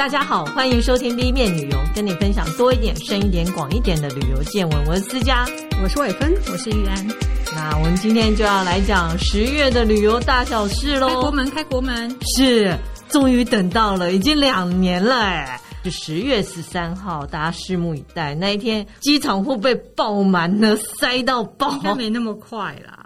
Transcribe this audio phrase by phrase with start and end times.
[0.00, 4.86] 大家好，欢迎收听 B 面旅游，跟你分享多一点、深一点、广一点的旅游见闻。
[4.86, 5.44] 我是思佳，
[5.82, 7.06] 我是伟芬，我是玉安。
[7.54, 11.06] 那我们今天就要来讲十月的旅游大小事喽！
[11.06, 12.74] 开国门，开国门，是，
[13.10, 15.60] 终于等到了，已经两年了哎！
[15.84, 20.74] 就十月十三号，大家拭目以待，那一天机场会不会爆满呢？
[20.98, 21.72] 塞到爆？
[21.72, 22.99] 应该没那么快啦。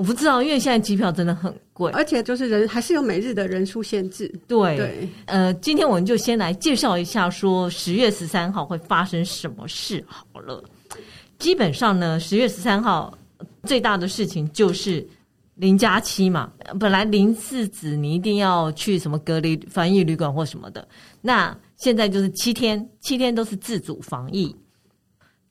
[0.00, 4.26] 我不知道，因为现在机票真的很贵，而且就是人还是有每日的人数限制。
[4.48, 10.64] 对对，呃，今天我们就先来介绍一下，说十月十三号会发生什么事好了。
[11.38, 13.12] 基本上呢，十月十三号
[13.64, 15.06] 最大的事情就是
[15.56, 16.50] 零加七嘛。
[16.78, 20.88] 本来零是指你一定要去什么隔离防疫旅馆或什么的，
[21.20, 24.56] 那现在就是七天，七天都是自主防疫。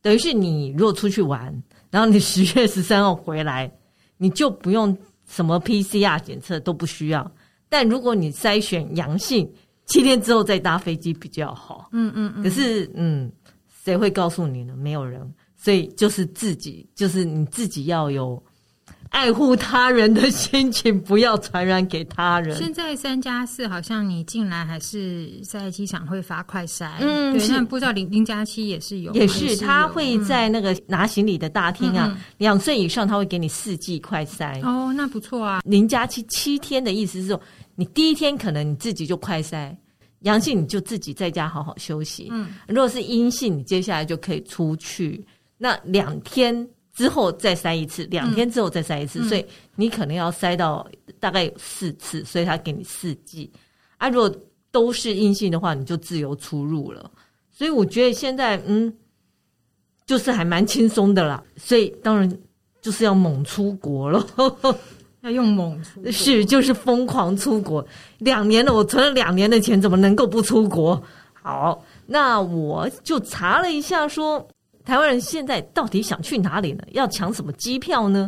[0.02, 1.54] 等于是你如果出去玩，
[1.92, 3.72] 然后你十月十三号回来。
[4.20, 7.32] 你就不用什么 PCR 检测都不需要，
[7.68, 9.52] 但如果你筛选阳性，
[9.88, 11.90] 七天之后再搭飞机比较好。
[11.92, 12.44] 嗯嗯嗯。
[12.44, 13.32] 可是，嗯，
[13.84, 14.76] 谁会告诉你呢？
[14.76, 18.42] 没有人，所以就是自己，就是你自己要有。
[19.10, 22.56] 爱护他人的心情，不要传染给他人。
[22.56, 34.62] 现在三加四好像你进来还是在机场会发快筛，嗯，对，那不知道零零加七也是有，也是他会在那个拿行李的大厅啊，两、嗯、岁以上他会给你四剂快筛。
[34.64, 35.62] 哦，那不错啊。
[35.66, 37.42] 零加七七天的意思是说，
[37.76, 39.76] 你第一天可能你自己就快筛
[40.20, 42.28] 阳性，你就自己在家好好休息。
[42.32, 45.26] 嗯，如果是阴性，你接下来就可以出去。
[45.58, 46.66] 那两天。
[47.00, 49.46] 之后再筛一次，两天之后再筛一次，嗯，所以
[49.78, 50.86] 你可能要筛到
[51.18, 53.50] 大概有四次，所以他给你四剂。
[53.98, 54.30] 啊，如果
[54.70, 57.10] 都是阴性的话，你就自由出入了。
[57.50, 58.94] 所以我觉得现在嗯，
[60.06, 61.42] 就是还蛮轻松的啦。
[61.56, 62.30] 所以当然
[62.82, 64.28] 就是要猛出国了，
[65.24, 67.86] 要用猛出国， 是就是疯狂出国。
[68.18, 71.02] 两年了，我存了两年的钱，怎么能够不出国？
[71.32, 74.46] 好，那我就查了一下说。
[74.90, 76.84] 台湾人现在到底想去哪里呢？
[76.94, 78.28] 要抢什么机票呢？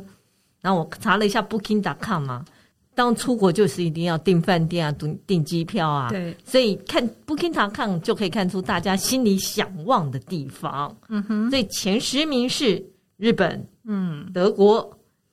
[0.61, 2.45] 然后我查了一下 Booking.com 嘛，
[2.93, 6.09] 当出国就是一定要订饭店啊，订订机票啊。
[6.11, 10.95] 对，所以看 Booking.com 就可以看出大家心里想望的地方。
[11.09, 12.85] 嗯哼，所以前十名是
[13.17, 14.87] 日本、嗯，德国、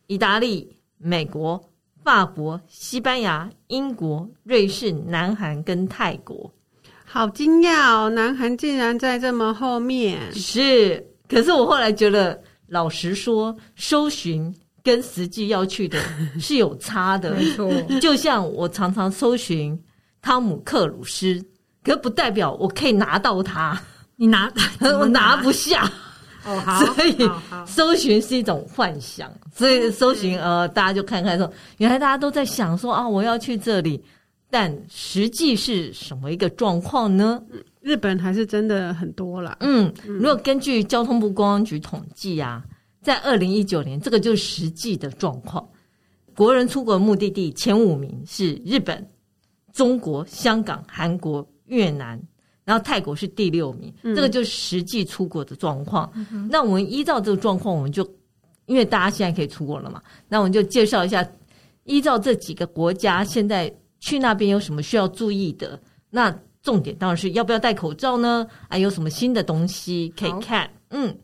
[0.06, 1.62] 意大利、美国、
[2.03, 6.50] 法国、西班牙、英国、瑞士、南韩跟泰国。
[7.05, 10.33] 好惊讶哦，南韩竟然在这么后面。
[10.33, 11.06] 是。
[11.28, 16.00] 可是我后来觉得，老实说，搜寻跟实际要去的
[16.41, 17.33] 是有差的。
[17.37, 19.78] 没错，就像我常常搜寻
[20.22, 21.44] 汤姆克鲁斯，
[21.84, 23.81] 可不代表我可以拿到他。
[24.17, 24.50] 你拿，
[24.81, 25.91] 拿我拿不下。
[26.44, 26.84] 哦，好。
[26.87, 27.31] 所以
[27.67, 29.31] 搜寻是一种幻想。
[29.55, 34.03] 所以搜寻呃，大家就看看说，原来大家都在想说啊，我要去这里，
[34.50, 37.41] 但实际是什么一个状况呢？
[37.88, 39.56] 日本还是真的很多了。
[39.60, 42.62] 嗯，如果根据交通部公安局统计啊，
[43.00, 45.66] 在二零一九年，这个就是实际的状况。
[46.37, 49.09] 国人出国目的地前五名是日本、
[49.72, 52.21] 中国、香港、韩国、越南，
[52.62, 53.91] 然后泰国是第六名。
[54.03, 56.12] 这个就是实际出国的状况。
[56.15, 56.47] 嗯。
[56.50, 58.06] 那我们依照这个状况，我们就
[58.66, 61.26] 因为大家现在可以出国了嘛，那我们就介绍一下，
[61.84, 65.81] 依照这几个国家现在去那边有什么需要注意的。
[66.10, 66.31] 那
[66.69, 68.47] 重点当然是要不要戴口罩呢？
[68.69, 70.69] 还有什么新的东西可以看？
[70.91, 71.17] 嗯，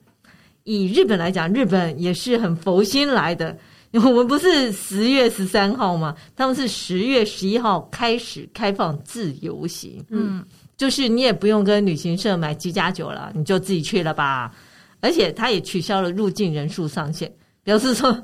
[0.63, 3.55] 以日本来讲，日本也是很佛心来的。
[3.93, 6.17] 我们不是十月十三号吗？
[6.35, 10.03] 他们是十月十一号开始开放自由行。
[10.09, 10.43] 嗯，
[10.79, 14.51] 就是你也不用跟旅行社买机加酒了，你就自己去了吧。
[15.01, 17.31] 而且他也取消了入境人数上限，
[17.63, 18.19] 表示说。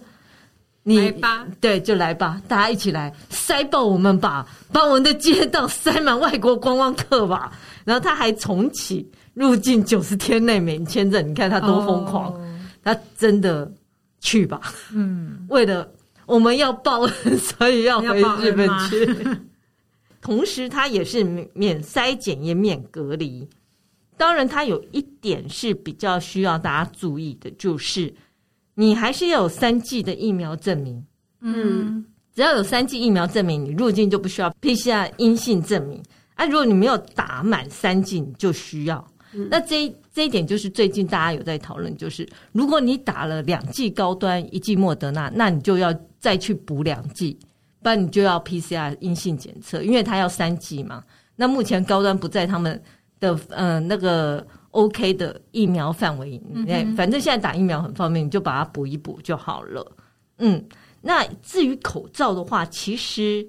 [0.82, 7.52] 你来吧，对，就来吧，大家一起来塞爆我们吧，把我们的街道塞满外国观光客吧。
[7.84, 13.70] 然后他还重启入境九十天内免签证，你看他多疯狂，哦，他真的
[14.20, 14.60] 去吧。
[14.92, 15.86] 嗯，为了
[16.24, 19.06] 我们要报恩，所以要回日本去。
[20.22, 21.22] 同时，他也是
[21.52, 23.46] 免筛检也免隔离。
[24.16, 28.14] 当然，他有一点是比较需要大家注意的，就是。
[28.74, 31.04] 你还是要有三剂的疫苗证明，
[31.40, 36.02] 嗯，只要有三剂疫苗证明，你入境就不需要 PCR 阴性证明。
[36.34, 39.06] 啊，如果你没有打满三剂，你就需要。
[39.34, 47.38] 嗯、那这一这一点就是最近大家有在讨论，就是如果你打了两剂高端，一剂莫德纳，那你就要再去补两剂，
[47.82, 51.04] 不然你就要 PCR 阴性检测，因为它要三剂嘛。
[51.36, 52.80] 那目前高端不在他们
[53.18, 54.46] 的嗯、呃、那个。
[54.70, 59.92] OK 的疫苗范围，嗯，反正现在打疫苗很方便，你就把它补一补就好了。
[60.38, 60.64] 嗯，
[61.00, 63.46] 那至于口罩的话，其实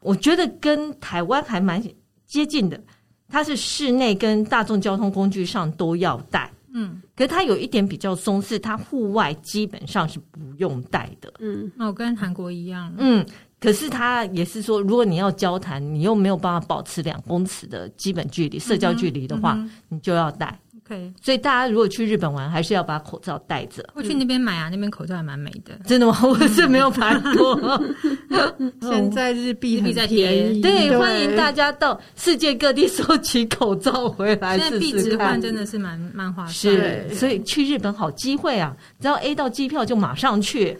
[0.00, 1.82] 我觉得跟台湾还蛮
[2.26, 2.80] 接近的，
[3.28, 6.50] 它是室内跟大众交通工具上都要戴。
[6.72, 11.32] 嗯，可是它有一点比较松，是它户外基本上是不用戴的。
[11.40, 12.94] 嗯，那我，跟韩国一样。
[12.96, 13.26] 嗯，
[13.60, 19.58] 可是他也是说，如果你要交谈，你又没有办法保持两公尺的基本距离、社交距离的话，
[19.88, 20.58] 你就要戴。
[20.88, 21.12] Okay.
[21.22, 23.88] 所以大家如果去日本玩，还是要把口罩戴着。
[23.94, 25.78] 我去那边买啊，那边口罩还蛮美的。
[25.86, 26.18] 真的吗？
[26.26, 27.80] 我是没有买过。
[28.82, 34.70] 现在日币很便宜，对，欢迎大家到世界各地收集口罩回来试试看。
[34.70, 36.74] 现在币值换真的是蛮蛮划算。
[36.74, 38.76] 是，所以去日本好机会啊！
[38.98, 40.76] 只要 A 到机票就马上去，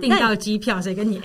[0.00, 1.20] 订到机票谁跟你？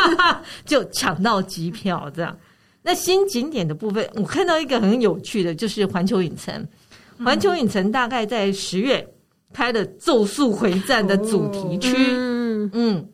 [0.64, 2.36] 就抢到机票这样。
[2.82, 6.66] 那新景点的部分，我看到一个很有趣的，就是环球影城。
[7.24, 9.06] 环球影城大概在十月
[9.52, 11.94] 开了《咒术回战》的主题区。
[11.96, 13.08] 嗯嗯，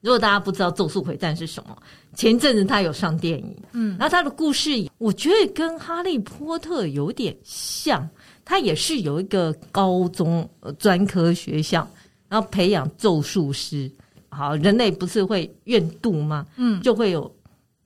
[0.00, 1.76] 如果大家不知道《咒术回战》是什么，
[2.14, 3.56] 前阵子他有上电影。
[3.72, 8.08] 嗯，然后他的故事，我觉得跟《哈利波特》有点像。
[8.44, 10.46] 他也是有一个高中
[10.76, 11.88] 专科学校，
[12.32, 13.90] 然后培养咒术师。
[14.30, 16.46] 好，人类不是会怨妒吗？
[16.56, 17.30] 嗯，就会有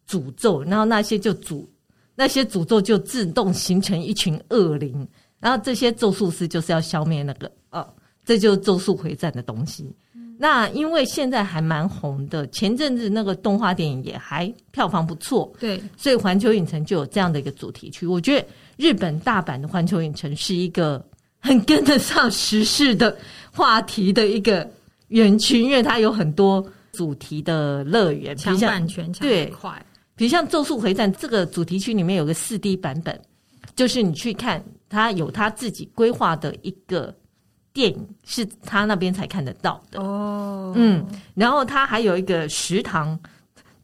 [0.08, 1.66] 诅咒，然后那些就诅。
[2.14, 5.06] 那些诅咒就自动形成一群恶灵，
[5.40, 7.84] 然后这些咒术师就是要消灭那个哦，
[8.24, 9.92] 这就是咒术回战的东西。
[10.14, 18.06] 嗯、那因为现在还蛮红的，前阵子那个动画电影也还票房不错，对，所以环球影城就有这样的一个主题曲。
[18.06, 18.46] 我觉得
[18.76, 21.04] 日本大阪的环球影城是一个
[21.40, 23.16] 很跟得上时事的
[23.52, 24.68] 话题的一个
[25.08, 29.84] 园区，因为它有很多主题的乐园，抢版权抢得快。
[30.14, 33.20] 比如像《咒术回战》这个主题区里面有个四 D 版本，
[33.74, 37.14] 就是你去看，它有它自己规划的一个
[37.72, 40.72] 电影，是他那边才看得到的哦。
[40.74, 43.18] 嗯，然后它还有一个食堂，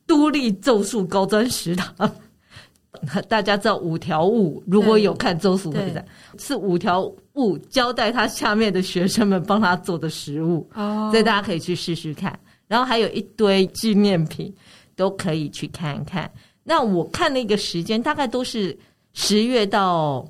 [0.07, 1.95] 都立咒术高专食堂。
[3.29, 6.03] 大家知道五条悟，如果有看《咒术回战》，
[6.43, 12.39] 是五条悟交代他下面的学生们帮他做的食物哦，所以大家可以去试试看。
[12.67, 14.55] 然后还有一堆纪念品。
[14.95, 16.31] 都可以去看看。
[16.63, 18.79] 那我看了一个时间，大概都是
[19.15, 20.25] 十月到，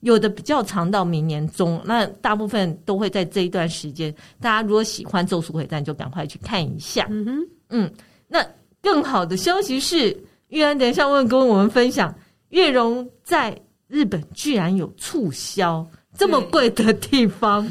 [0.00, 1.80] 有的比较长到明年中。
[1.84, 4.12] 那大部分都会在这一段时间。
[4.40, 7.06] 大家如果喜欢《咒术回战》，就赶快去看一下。
[7.08, 7.92] 嗯哼，嗯。
[8.26, 8.44] 那
[8.82, 10.14] 更好的消息是，
[10.48, 12.12] 玉安等一下问跟我们分享，
[12.48, 13.56] 月容在
[13.86, 15.86] 日本居然有促销，
[16.20, 17.66] 这么贵的地方。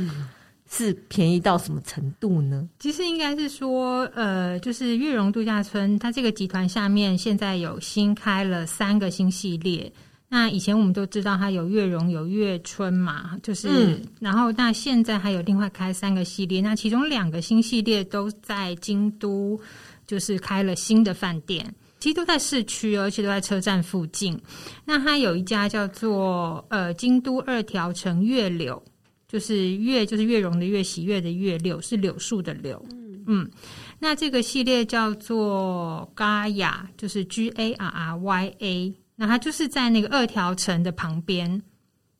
[0.71, 2.69] 是便宜到什么程度呢？
[2.77, 9.91] 其实应该是说，呃，就是月荣度假村，它这个集团下面现在有新开了三个新系列。
[10.27, 16.61] 那以前我们都知道它有月荣、有月春嘛，就是，嗯、然后那现在还有另外开三个系列。
[16.61, 19.59] 那其中两个新系列都在京都，
[20.05, 21.65] 就是开了新的饭店，
[21.99, 24.39] 其实都在市区，而且都在车站附近。
[24.85, 28.81] 那它有一家叫做呃京都二条城月柳。
[29.27, 32.83] 就是月，就是月容的月，喜悦的月，柳是柳树的柳。
[32.91, 33.51] 嗯嗯，
[33.99, 38.95] 那这个系列叫做 Gaya，就是 G A R R Y A。
[39.15, 41.61] 那它就是在那个二条城的旁边，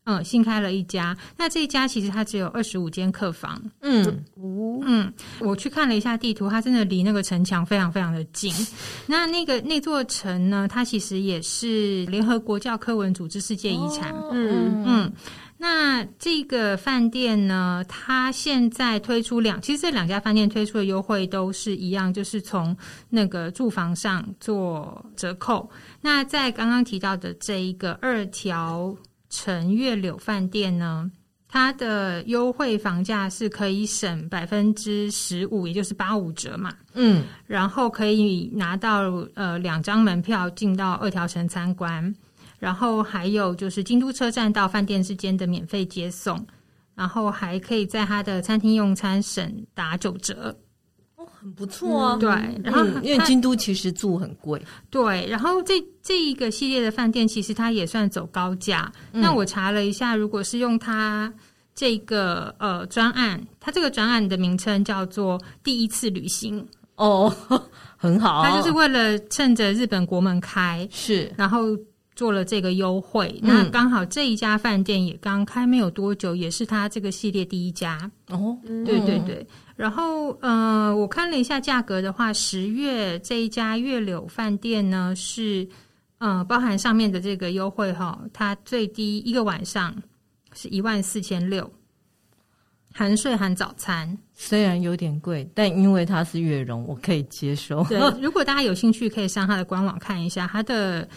[0.05, 1.15] 嗯，新开了一家。
[1.37, 3.61] 那这一家其实它只有二十五间客房。
[3.81, 4.25] 嗯
[4.83, 8.53] 嗯，我去看了一下地图，它真的离那个城墙非常非常的近。
[9.05, 14.11] 那那个那座城呢，它其实也是联合国教科文组织世界遗产。
[14.11, 14.85] 嗯、哦、嗯。
[14.87, 15.13] 嗯
[15.61, 22.73] 那这个饭店呢，它现在推出两，其实这两家饭店推出的优惠都是一样，就是从
[23.09, 25.69] 那个住房上做折扣。
[25.99, 28.95] 那在刚刚提到的这一个二条
[29.29, 31.09] 城月柳饭店呢，
[31.47, 36.73] 它的优惠房价是可以省百分之十五，也就是八五折嘛。
[36.93, 39.03] 嗯，然后可以拿到
[39.35, 42.13] 呃两张门票进到二条城参观。
[42.57, 46.45] 然后还有就是京都车站到饭店之间的免费接送，
[46.93, 50.55] 然后还可以在它的餐厅用餐省打九折，哦，
[51.39, 52.17] 很不错啊。
[52.17, 52.29] 对，
[52.63, 55.27] 然后、嗯、因为京都其实住很贵，对。
[55.27, 58.91] 然后这这一个系列的饭店其实它也算走高价。
[59.11, 61.31] 嗯、那我查了一下，如果是用它
[61.75, 67.33] 这个呃专案，它这个专案的名称叫做第一次旅行哦，
[67.97, 68.43] 很好。
[68.43, 71.77] 它就是为了趁着日本国门开，是然后。
[72.19, 78.57] 做了这个优惠，那刚好这一家饭店也刚开没有多久，也是他这个系列第一家哦。
[78.85, 79.47] 对对对，
[79.77, 85.65] 然后呃，我看了一下价格的话，十月这一家月柳饭店呢是
[86.17, 89.95] 呃包含上面的这个优惠哈，它最低一个晚上
[90.51, 91.71] 是一万四千六，
[92.91, 97.81] 含税含早餐，虽然有点贵，但因为它是月容，我可以接受。
[97.85, 101.07] 对，如果大家有兴趣，可以上它的官网看一下它的。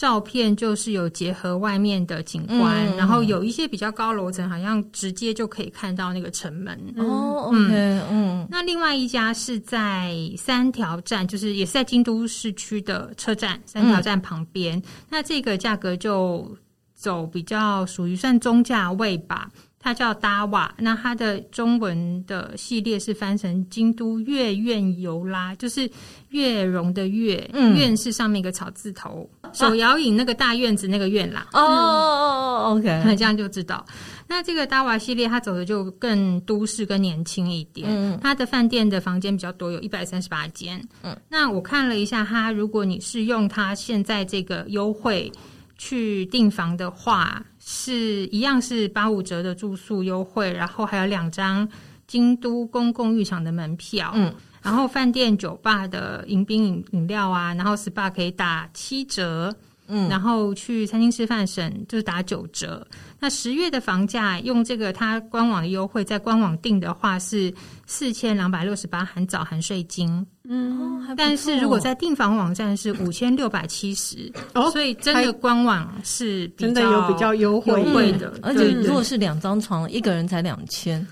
[0.00, 6.74] 照片就是有结合外面的景观，嗯、然后有一些比较高楼层，好像直接就可以看到那个城门。
[6.96, 8.00] 哦嗯。
[8.10, 14.78] 嗯，那另外一家是在三条站，就是也是在京都市区的车站三条站旁边。
[14.78, 16.50] 嗯、那这个价格就
[16.94, 19.50] 走比较属于算中价位吧。
[19.82, 25.90] 它叫达瓦，那它的中文的系列是翻成京都月苑游拉，就是
[26.28, 31.46] 月容的月，嗯、苑是上面一个草字头，手摇饮那个大院子那个院啦。
[31.54, 33.82] 哦哦哦，OK，那 这样就知道。
[34.28, 37.88] 那这个达瓦系列，它走的就更都市、更年轻一点。
[37.90, 40.78] 嗯，它的饭店的房间比较多，有一百三十八间。
[41.02, 45.32] 嗯，那我看了一下，它如果你是用它现在这个优惠
[45.78, 47.42] 去订房的话。
[47.72, 51.68] 是一样是八五折的住宿优惠，然后还有两张
[52.08, 59.54] 京都公共浴场的门票，嗯，然后饭店酒吧的迎宾饮饮料啊，然后 SPA 可以打七折，
[59.90, 62.86] 嗯，然后去餐厅吃饭省就是打九折。
[63.18, 67.52] 那十月的房价用这个它官网的优惠，在官网订的话是
[67.86, 78.12] 四千两百六十八含早含税金，嗯，但是如果在订房网站是五千六百七十，哦，所以真的官网是比较真的有比较优惠。
[78.12, 81.06] 的，而且如果是两张床，一个人才两千，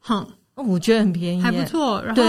[0.00, 0.26] 哼。
[0.62, 2.02] 我觉得很便宜，还不错。
[2.02, 2.22] 然后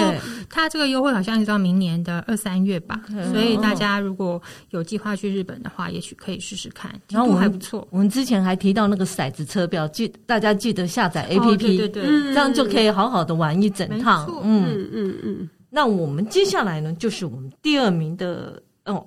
[0.49, 4.41] 它这个优惠好像一直到明年的二三月吧，所以大家如果
[4.71, 6.93] 有计划去日本的话，也许可以试试看。
[7.09, 7.87] 然后我还不错。
[7.89, 14.29] 我们之前还提到那个骰子车票，记大家记得下载 APP，对对对，这样就可以好好的玩一整趟。
[14.43, 15.49] 嗯嗯嗯。
[15.69, 19.05] 那我们接下来呢，就是我们第二名的哦，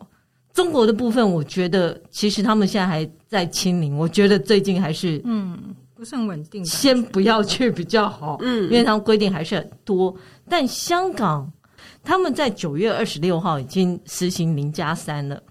[0.55, 5.59] 中国的部分，我觉得其实他们现在还在清零，我觉得最近还是嗯。
[6.00, 8.38] 不是很稳定，先不要去比较好。
[8.40, 10.16] 嗯，因为他们规定还是很多。
[10.49, 11.52] 但香港
[12.02, 15.42] 他们在九月二十六号已经实行零加三了，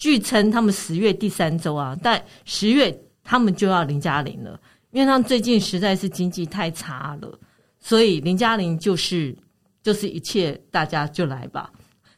[0.00, 2.92] 据称他们十月第三周啊，但十月
[3.22, 7.38] 他们就要零加零了，因为他们最近实在是经济太差了，
[7.78, 9.32] 所以零加零就是
[9.84, 11.70] 就是一切，大家就来吧。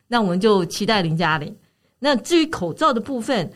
[0.08, 1.54] 那我们就期待零加零。
[1.98, 3.52] 那至于口罩的部分，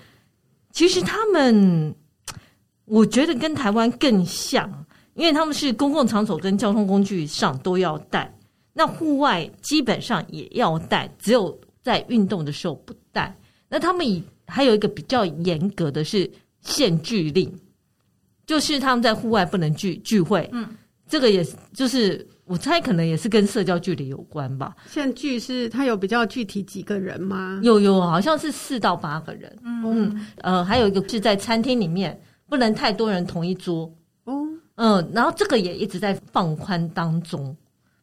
[0.71, 1.95] 其实他们。
[2.89, 4.69] 我觉得跟台湾更像，
[5.15, 8.33] 因为他们是公共场所跟交通工具上都要戴，
[8.73, 13.37] 那户外基本上也要戴，只有在运动的时候不戴。
[13.69, 16.31] 那他们以还有一个比较严格的是
[16.63, 17.53] 限聚令，
[18.47, 20.49] 就是他们在户外不能聚聚会。
[20.53, 20.67] 嗯，
[21.07, 24.75] 这个也就是我猜可能也是跟社交距离有关吧。
[24.89, 27.61] 限聚是它有比较具体几个人吗？
[27.63, 29.55] 有有，好像是四到八个人。
[29.63, 32.19] 嗯，嗯呃，还有一个是在餐厅里面。
[32.49, 33.91] 不能太多人同一桌。
[34.25, 37.57] 哦，嗯，然后这个也一直在放宽当中，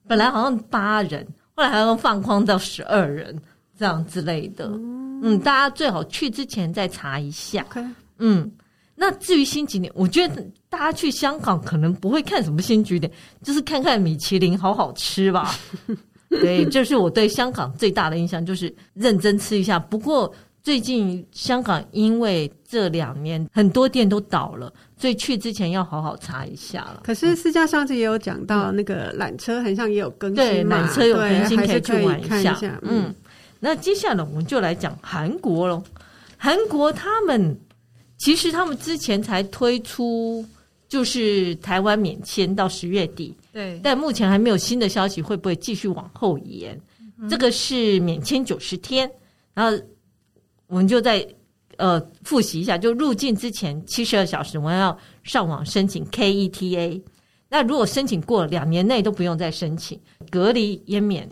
[0.08, 1.26] 本来好像八人，
[1.56, 3.38] 后来还要放宽到十二人
[3.78, 4.68] 这样之类的，
[5.24, 7.66] 嗯，大家最好去之前再查一下，
[8.18, 8.52] 嗯，
[8.96, 13.12] 那至于新景点，我觉得大家去香港可能不会看什么新景点，
[13.44, 15.56] 就是看看米其林好好吃吧，
[16.30, 19.78] 对，这是我对香港最大的印象，就是认真吃一下。
[19.78, 20.34] 不过。
[20.66, 27.02] 最近香港因为这两年很多店都倒了，所以去之前要好好查一下了。
[27.04, 32.80] 可是私家上次也有讲到那个缆车，好像也有更新嘛，缆车有更新，可以去玩一下。
[32.82, 33.14] 嗯，
[33.60, 35.84] 那接下来我们就来讲韩国喽。
[36.36, 37.56] 韩国他们
[38.18, 40.44] 其实他们之前才推出，
[40.90, 46.76] 就是台湾免签到十月底，对，但目前还没有新的消息，会不会继续往后延？
[47.22, 49.08] 嗯、这个是免签九十天，
[49.54, 49.80] 然后。
[50.68, 51.26] 我们就在
[51.78, 57.02] 呃复习一下，就入境之前七十二小时，我们要上网申请 KETA。
[57.48, 60.00] 那如果申请过了，两年内都不用再申请
[60.32, 61.30] 隔离也免。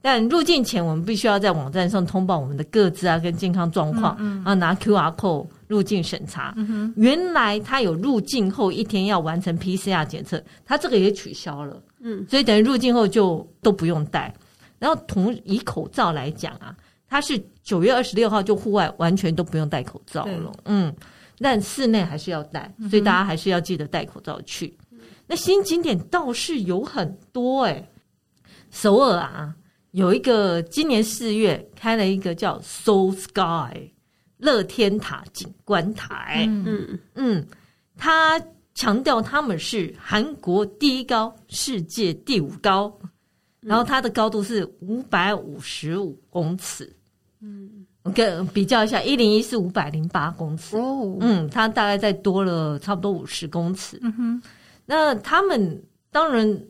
[0.00, 6.54] 但入境前，我们必须要在网站上通报我们的个资啊跟健康状况，嗯嗯然后拿 QR code 入境审查。
[6.56, 11.82] 嗯、原来他有入境后一天要完成 PCR 检测，他这个也取消了。
[11.98, 14.32] 嗯，所以等于入境后就都不用戴。
[14.78, 16.74] 然后同以口罩来讲啊。
[17.08, 20.94] 他是九月二十六号就户外完全都不用戴口罩了，嗯，
[21.38, 24.76] 但室内还是要戴，所以大家还是要记得戴口罩去。
[24.90, 27.88] 嗯、那新景点倒是有很多诶、欸、
[28.70, 29.54] 首尔啊，
[29.92, 33.90] 有一个今年四月开了一个叫 Seoul Sky
[34.36, 36.98] 乐天塔景观台，嗯。
[37.14, 37.46] 嗯，
[37.96, 38.40] 他
[38.74, 42.96] 强调他们是韩国第一高，世界第五高，
[43.60, 46.94] 然后它的高度是五百五十五公尺。
[47.40, 50.76] 嗯，我跟比较一下，一零一是五百零八公尺。
[50.76, 53.98] 哦，嗯，它大概再多了差不多五十公尺。
[54.02, 54.42] 嗯哼，
[54.86, 56.62] 那他们当然，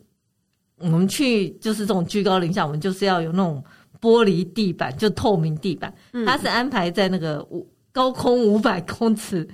[0.78, 3.62] 我们去就是这种居高临下，我们就是要有那种
[4.00, 6.26] 玻璃地板，就透明地板，嗯。
[6.26, 9.48] 它是安排在那个五高空五百公尺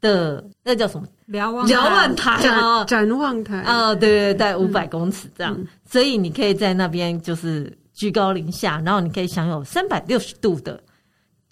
[0.00, 1.06] 的那叫什么？
[1.26, 3.56] 瞭望瞭望台啊，展望台。
[3.62, 10.82] 啊，对对对，五百公尺这样，嗯、所以你可以在那边就是居高临下，然后你可以享有三百六十度的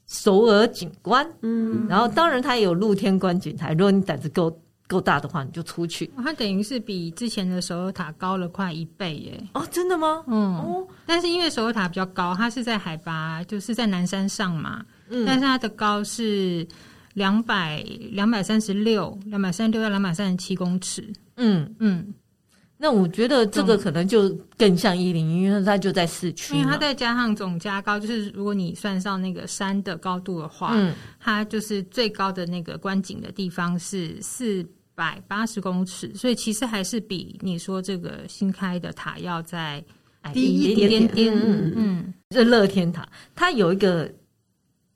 [0.08, 1.24] 首尔景观。
[1.42, 6.10] 嗯，然后当然它也有露天观景台，如果你胆子够够大的话，你就出去。
[6.16, 9.40] 它等于是比之前的首尔塔高了快一倍耶！
[9.54, 10.24] 哦，真的吗？
[10.26, 16.66] 嗯，哦，但是因为首尔塔比较高，它是在海拔就是在南山上嘛，嗯，但是它的高是。
[17.14, 21.12] 两百两百三十六，两百三十六到两百三十七公尺。
[21.38, 22.14] 嗯嗯，
[22.82, 39.84] 那我觉得这个可能就更像一零一，因为它就在市区，因为它再加上总加高，就是如果你算上那个山的高度的话，嗯，它就是最高的那个观景的地方是四百八十公尺，所以其实还是比你说这个新开的塔要再
[40.32, 41.08] 低一点点。
[41.08, 44.10] 点嗯嗯，这乐天塔它有一个。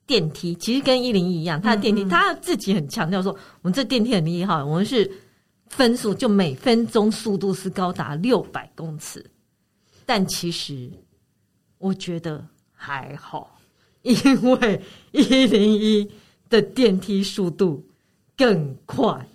[0.07, 5.11] 电梯其实跟一零一一样，它的电梯它自己很强调说，我们这电梯很厉害，我们是
[5.77, 9.25] 分速就每分钟速度是高达六百公尺，
[10.07, 10.91] 但其实
[11.79, 13.59] 我觉得还好，
[14.03, 14.81] 因为
[15.13, 16.09] 一零一
[16.49, 17.85] 的电梯速度
[18.37, 19.27] 更快，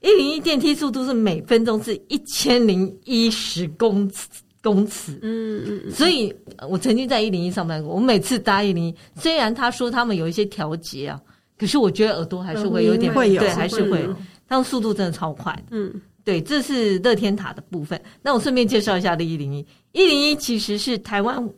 [0.00, 4.28] 一零一电梯速度是每分钟是一千零一十公尺。
[4.62, 6.30] 公尺，嗯嗯嗯，所以
[6.68, 7.94] 我曾经在一零一上班过。
[7.94, 11.18] 我每次搭一零一，虽然他说他们有一些调节啊，
[11.56, 14.06] 可是我觉得耳朵还是会有点会有，对，还是会。
[14.50, 15.90] 他们速度真的超快，嗯，
[16.22, 17.98] 对，这是乐天塔的部分。
[18.20, 21.48] 那我顺便介绍一下的一零一，一零一其实是台湾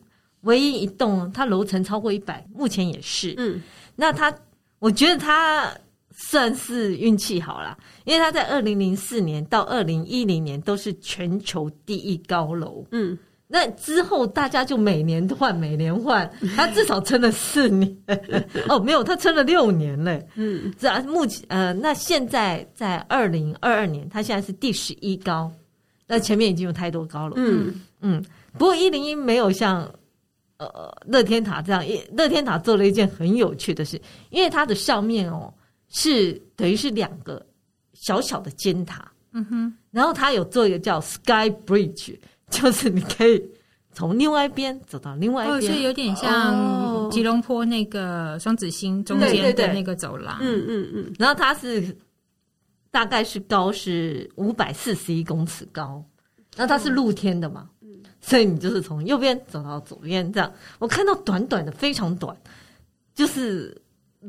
[0.43, 3.61] 唯一一栋，它楼层超过一百，目前也是，嗯，
[3.97, 4.33] 那它，
[4.79, 5.69] 我觉得它。
[6.15, 12.85] 算是运气好啦，因为它在二零零四年到二零一零年都是全球第一高楼。
[12.91, 13.19] 嗯，
[13.53, 17.95] 那之后大家就每年换，每年换， 他至少撑了四年。
[18.67, 20.27] 哦，没有，他撑了六年嘞。
[20.37, 25.53] 嗯，这目前呃，那现在在二零二二年，他现在是第十一高，
[26.07, 27.35] 那前面已经有太多高了。
[27.37, 28.25] 嗯嗯，
[28.55, 29.87] 不过一零一没有像
[30.57, 34.01] 呃乐天塔这样，一乐天塔做了一件很有趣的事，
[34.31, 35.53] 因为它的上面哦。
[35.95, 37.45] 是等于是两个
[37.93, 42.17] 小小的尖塔，嗯哼，然后它有做一个叫 Sky Bridge，
[42.53, 43.43] 就是你可以
[43.93, 51.97] 从另外一边走到另外一边，哦，所以有点像吉隆坡那个双子星中间的那个走廊，嗯嗯嗯，然后它是
[52.91, 56.05] 大概是高是五百四十一公尺高，
[56.55, 57.89] 然后它是露天的嘛，嗯，
[58.21, 62.37] 所以你就是从右边走到左边这样，我看到短短的非常短，
[63.15, 63.77] 就是。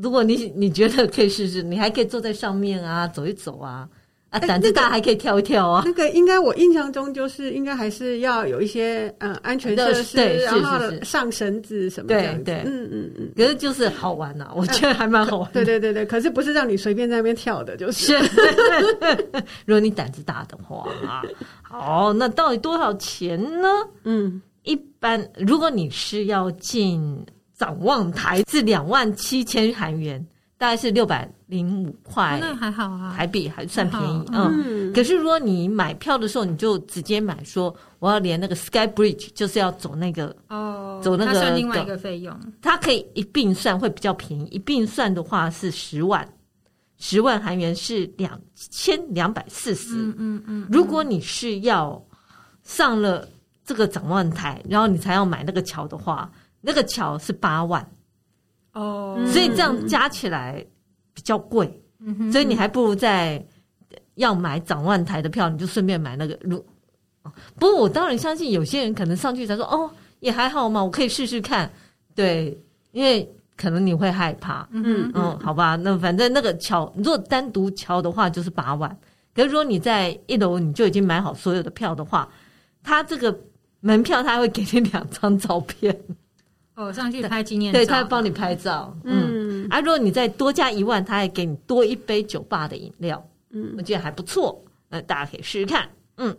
[0.01, 3.87] 如果你你觉得可以试试，你还可以坐在上面啊，走一走啊，
[4.33, 5.83] 啊，胆子大还可以跳一跳啊。
[5.85, 12.19] 那个应该我印象中就是应该还是要有一些嗯安全设施，对，然后上绳子什么的。
[12.19, 13.31] 对对，嗯嗯嗯。
[13.37, 15.51] 可是就是好玩呐，我觉得还蛮好玩。
[15.53, 18.17] 对对对对，可是不是让你随便在那边跳的，就是。
[19.65, 21.21] 如果你胆子大的话啊，
[21.61, 23.67] 好，那到底多少钱呢？
[24.03, 27.23] 嗯，一般如果你是要进。
[27.55, 30.25] 展望台是两万七千韩元，
[30.63, 34.25] 大概是六百零五块，那还好啊，台币还算便宜。
[34.31, 42.33] 嗯，可是如果你买票的时候，你就直接买，说我要连那个 Sky Bridge，就是要走那个哦，走那个，算另外一个费用。
[42.61, 44.45] 它可以一并算，会比较便宜。
[44.45, 46.25] 一并算的话是十万，
[46.97, 49.97] 十万韩元是两千两百四十。
[49.97, 50.67] 嗯嗯嗯。
[50.71, 52.01] 如果你是要
[52.63, 53.27] 上了
[53.65, 56.31] 这个展望台，然后你才要买那个桥的话。
[56.65, 57.85] 那个桥是八万
[58.73, 60.65] 哦，所以这样加起来
[61.13, 63.43] 比较贵，嗯、所以你还不如在
[64.15, 66.37] 要买展望台的票，你就顺便买那个。
[66.41, 66.63] 如
[67.57, 71.71] 不过我当然相信有些人可能上去才说哦，也还好嘛，我可以试试看。
[72.13, 78.95] 对，因为可能你会害怕，嗯嗯，好吧，那反正那个桥，如果单独桥的话就是八万。
[79.33, 82.27] 可是如果你在一楼你就已经买好所有的票的话，
[82.83, 83.35] 他这个
[83.79, 85.97] 门票他会给你两张照片。
[86.75, 88.95] 哦，上去拍纪念照，对，他会帮你拍照。
[89.03, 93.23] 嗯，啊，如果你再多加一万，他还给你多一杯酒吧的饮料。
[93.51, 94.59] 嗯，我觉得还不错，
[94.89, 95.87] 那大家可以试试看。
[96.17, 96.35] 嗯，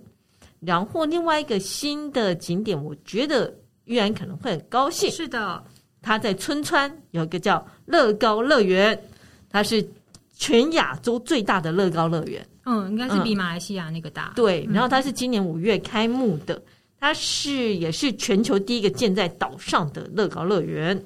[0.58, 5.08] 然后另外一个新的景点，我觉得玉安可能会很高兴。
[5.10, 5.62] 是的，
[6.02, 9.00] 他在春川有一个叫乐高乐园，
[9.48, 9.86] 它是
[10.34, 12.44] 全亚洲最大的乐高乐园。
[12.66, 14.32] 嗯，应该是比马来西亚那个大。
[14.34, 16.60] 嗯、对，然后它是今年五月开幕的。
[17.04, 20.98] 它是也是全球第一个建在岛上的乐高乐园。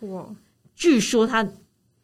[0.00, 0.22] 哇！
[0.76, 1.48] 据说他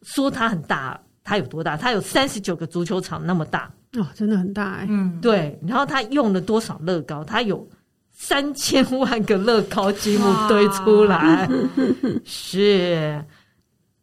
[0.01, 1.77] 说它很大，它有多大？
[1.77, 4.87] 它有三十九个足球场那么大哦，真的很大哎。
[4.89, 5.61] 嗯，对。
[5.69, 7.23] 然后它用了多少乐高？
[7.23, 7.69] 它有
[8.13, 11.47] 三千万个乐高积木堆出来，
[12.25, 13.23] 是。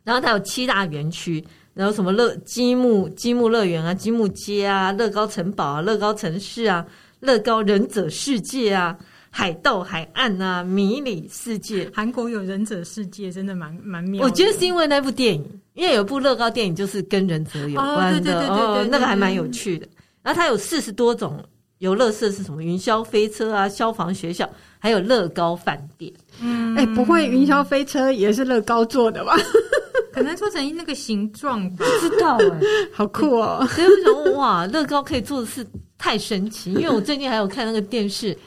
[0.03, 6.85] 然后它有七大园区，然后什么乐积木积木乐园啊、积木街啊、乐高城堡啊、乐高城市啊、
[7.21, 8.95] 乐高忍者世界啊。
[9.33, 14.21] 海斗海岸啊，迷你世界，韩国有忍者世界，真的蛮蛮妙。
[14.23, 19.87] 我觉得是因为那部电影，因为有部乐高电影就是跟忍者有关的，哦，那个还蛮有趣的。
[20.21, 21.41] 然后它有四十多种
[21.79, 26.11] 游乐设施，什么云霄飞车啊、消防学校，还有乐高饭店。
[26.41, 29.35] 嗯，哎，不会云霄飞车也是乐高做的吧？
[30.11, 32.59] 可能做成那个形状吧，不知道哎，
[32.91, 33.65] 好酷哦！
[33.71, 35.65] 所以我想，哇，乐高可以做的事
[35.97, 36.73] 太神奇。
[36.73, 38.37] 因为我最近还有看那个电视。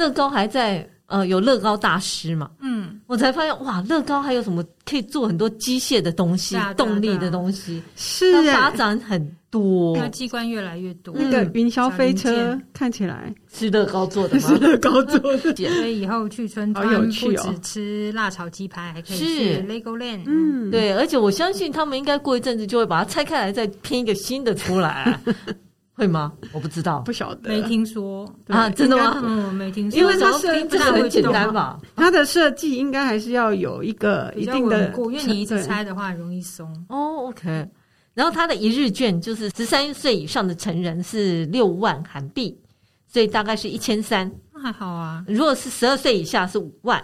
[0.00, 2.48] 乐高还在呃，有乐高大师嘛？
[2.60, 11.12] 嗯，我才发现哇，乐高还有什么可以做很多机械的东西、动力的东西，是发展很多，那机关越来越多。
[11.18, 14.40] 那个云霄飞车看起来是乐高做的吗？
[14.48, 20.22] 是乐高做的， 所以以后去春川不只吃辣炒鸡排，还可以吃 Legoland。
[20.26, 25.18] 嗯，对，而且我相信他们应该过一阵子就会把它拆开来，再拼一个新的出来。
[26.00, 26.32] 会吗？
[26.50, 28.70] 我不知道，不晓得，没听说啊？
[28.70, 29.20] 真的吗？
[29.22, 31.78] 嗯，没听说，因为它设计很简单吧？
[31.94, 36.66] 它的设计应该还是要有一个一定的，因为你一直拆的话容易松。
[36.88, 37.68] 哦，OK。
[38.14, 42.58] 然后它的一日券就是十三岁以上的成人是六万韩币，
[43.06, 45.22] 所以大概是一千三，那还好啊。
[45.28, 47.02] 如果是十二岁以下是五万，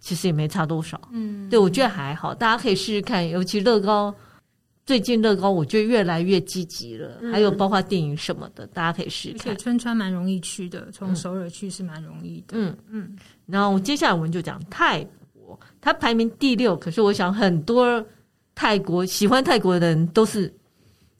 [0.00, 0.98] 其实也没差多少。
[1.12, 4.14] 嗯，对，我觉得还好，大家可以试试看，尤其乐高。
[4.88, 9.52] 最近乐高我觉得越来越积极了，嗯、还有包括电影什么的，大家可以试试看。
[9.52, 12.56] 而且春川蛮容易去的，从首尔去是蛮容易的。
[12.56, 13.18] 嗯嗯。
[13.44, 18.02] 然后接下来我们就讲泰国，它排名第六，可是我想很多
[18.54, 20.50] 泰国喜欢泰国的人都是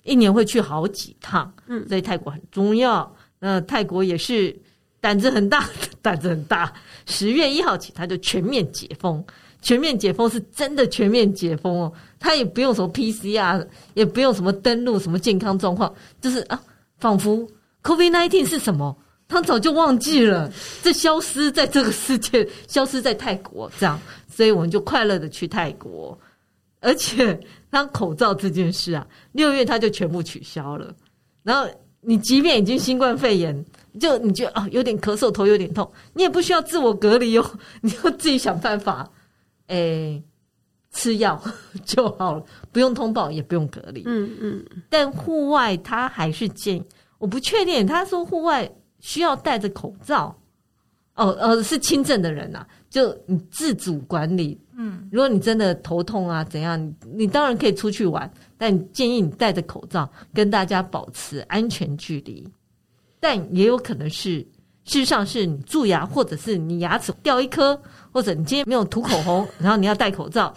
[0.02, 1.52] 一年会去好几趟。
[1.66, 3.14] 嗯，所以泰国很重要。
[3.38, 4.58] 那泰国也是
[4.98, 5.68] 胆子很大，
[6.00, 6.72] 胆子很大。
[7.04, 9.22] 十月一号起，它就全面解封。
[9.60, 16.60] 全面解封是真的全面解封哦，他也不用什么 PCR，也不用什么登录什么健康状况，就是啊，
[16.98, 17.46] 仿佛
[17.82, 26.16] COVID-19 是什么，他早就忘记了，这消失在这个世界，消失在泰国这样，所以我们就快乐的去泰国，
[26.80, 30.94] 而且当口罩这件事啊，六月他就全部取消了，
[31.42, 31.68] 然后
[32.00, 33.64] 你即便已经新冠肺炎，
[33.98, 39.10] 就你觉得啊有点咳嗽，头有点痛，你也不需要自我隔离哦，你要自己想办法。
[39.68, 40.24] 诶、欸，
[40.92, 41.40] 吃药
[41.86, 44.02] 就好了，不用通报，也不用隔离。
[44.04, 44.64] 嗯嗯。
[44.90, 46.84] 但户外他还是建议，
[47.18, 47.86] 我不确定。
[47.86, 50.36] 他说户外需要戴着口罩。
[51.14, 54.56] 哦，呃，是轻症的人呐、啊，就你自主管理。
[54.76, 62.46] 嗯，如果你真的头痛啊，怎样，你，你当然可以出去玩，但建议你戴着口罩，跟大家保持安全距离。
[63.18, 64.46] 但也有可能是，
[64.88, 67.80] 事实上是你蛀牙，或者是你牙齿掉一颗。
[68.10, 70.52] 或者你今天没有涂口红，然后你要戴口罩，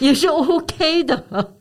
[0.00, 1.54] 也是 OK 的。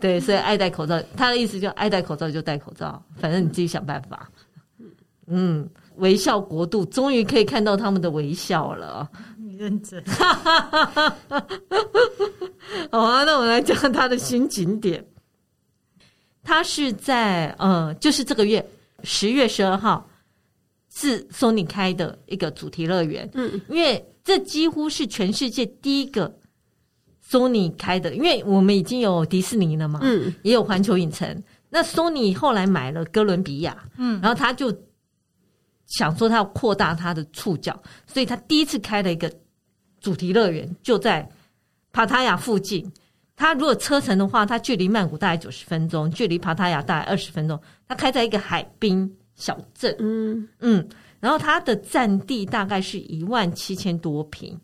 [0.00, 4.28] 对，所以爱戴口罩，他的意思就爱戴口罩就戴口罩，反正你自己想办法。
[5.26, 9.08] 嗯，微笑国度终于可以看到他们的微笑了。
[9.36, 10.02] 你认真。
[12.90, 15.04] 好啊，那我们来讲他的新景点。
[16.42, 18.66] 他是在呃，就是这个月
[19.04, 20.04] 十月十二号。
[20.92, 26.36] 是 Sony 开的一个主题乐园，嗯，因为这几乎是全世界第一个
[27.24, 31.42] Sony 开的，因为我们已经有迪士尼了嘛，嗯，也有环球影城。
[31.68, 34.76] 那 Sony 后来买了哥伦比亚，嗯，然后他就
[35.86, 39.32] 想说他要扩大他的触角，所以他第一次开了一个
[40.00, 41.26] 主题乐园，就在
[41.92, 42.90] 帕塔亚附近。
[43.36, 47.58] 他如果车程的话，他距离曼谷大概九十分钟，距离帕塔亚大概二十分钟。
[47.86, 49.16] 他开在一个海滨。
[49.40, 50.86] 小镇，嗯嗯，
[51.18, 54.56] 然后它的占地大概是一万七千多平，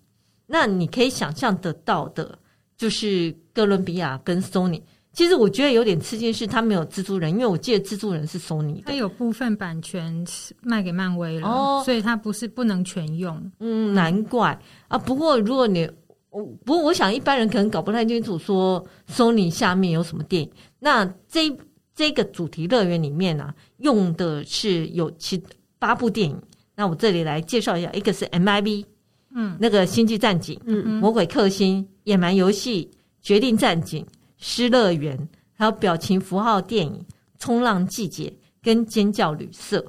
[0.46, 2.38] 那你可以想象得到的，
[2.76, 4.80] 就是哥伦比亚跟 Sony。
[5.14, 10.22] 其实我觉得有点吃惊是，它没有蜘蛛人，因为我记得蜘蛛人是 Sony 的，它有部分版权
[10.60, 13.50] 卖给漫威了，哦，所以它不是不能全用。
[13.60, 14.98] 嗯，难怪啊。
[14.98, 15.90] 不过如果你，
[16.28, 21.50] 我不过我想一般人可能搞不太清楚，说 Sony 下面有什么电影，那这。
[21.98, 25.42] 这个主题乐园里面呢、啊，用的是有七
[25.78, 26.36] 八部电影。
[26.74, 28.84] 那我这里来介绍一下，一个是 MIB，
[29.30, 32.84] 嗯，那个《星际战警》，嗯嗯，《魔鬼克星》、《野蛮游戏》、
[33.22, 34.04] 《决定战警》、
[34.36, 35.16] 《失乐园》，
[35.54, 36.92] 还有表情符号电影
[37.38, 38.24] 《冲浪季节》
[38.62, 39.80] 跟《尖叫旅社》。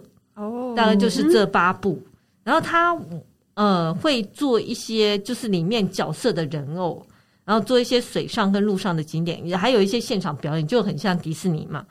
[0.41, 2.02] 哦，大概就是这八部。
[2.06, 2.12] 嗯、
[2.45, 2.97] 然后他
[3.56, 7.06] 呃会做一些，就是里面角色的人偶。
[7.43, 11.86] 然后做一些水上跟路上的景点，也还有一些现场表演，就很像迪士尼嘛。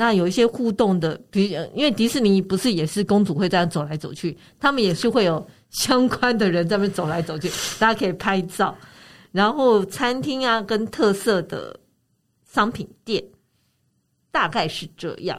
[0.00, 8.74] 那有一些互动的，比如因为迪士尼不是也是公主会这样走来走去，他们也是会有相关的人在那边走来走去， 大家可以拍照。
[9.30, 11.78] 然后餐厅啊，跟特色的
[12.50, 13.22] 商品店，
[14.30, 15.38] 大概是这样。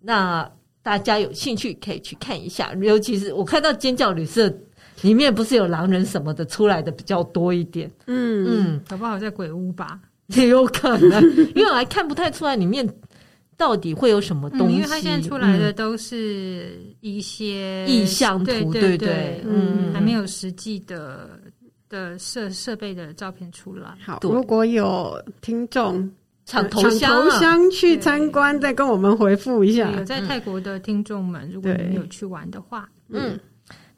[0.00, 0.50] 那
[0.82, 4.52] 大家有兴趣可以去看一下，尤其是我看到尖叫旅社
[5.02, 10.00] 里面不是有狼人什么的出来的比较多一点，嗯嗯，搞不好在鬼屋吧，
[10.34, 11.22] 也 有可能，
[11.54, 12.84] 因为我还看不太出来里面
[13.56, 21.40] 到底会有什么东西，嗯、因为它现在出来的都是一些意向图，对对对对，嗯，还没有实际的
[21.88, 23.96] 的设设备的照片出来。
[24.04, 26.10] 好，如果有听众。
[26.48, 29.90] 抢头香，啊，抢头香去参观，再跟我们回复一下。
[29.90, 33.36] 有在泰国的听众们，如果你们有去玩的话，嗯，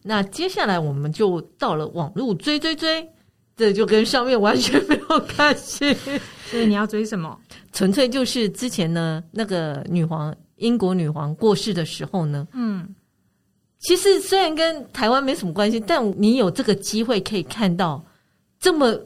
[0.02, 3.06] 那接下来我们就到了网络追追追，
[3.58, 5.92] 这就跟上面完全没有关系。
[6.48, 7.38] 所以你要追什么？
[7.74, 12.94] 纯粹就是之前呢，那个女皇，英国女皇过世的时候呢，嗯，
[13.80, 18.02] 其实虽然跟台湾没什么关系，但你有这个机会可以看到
[18.58, 18.98] 这么。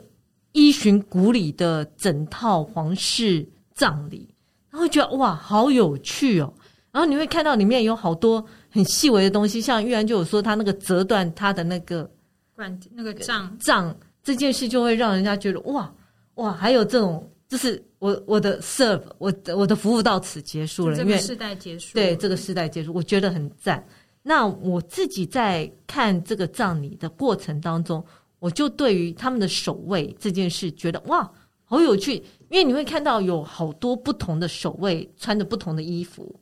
[0.54, 4.28] 依循古礼的整套皇室葬礼，
[4.68, 6.52] 然后觉得哇，好有趣哦！
[6.90, 12.06] 然后你会看到里面有好多很细微的东西，像玉安就有说，他那个折断他的那个
[12.54, 15.92] 管那个杖杖这件事，就会让人家觉得哇
[16.34, 23.84] 哇，还有这种，就是我我的 serve，我的我的服务到此结束了，因为世代结束，对这个世代结束，我觉得很赞。
[24.22, 28.04] 那我自己在看这个葬礼的过程当中。
[28.38, 31.30] 我就对于他们的守卫这件事觉得哇，
[31.64, 32.14] 好有趣，
[32.48, 36.34] 因为你会看到有好多不同的守卫穿着不同的衣服，